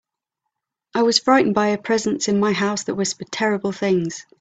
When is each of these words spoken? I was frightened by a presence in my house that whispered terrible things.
I 0.95 1.03
was 1.03 1.19
frightened 1.19 1.53
by 1.53 1.67
a 1.67 1.77
presence 1.77 2.27
in 2.27 2.39
my 2.39 2.53
house 2.53 2.85
that 2.85 2.95
whispered 2.95 3.31
terrible 3.31 3.71
things. 3.71 4.25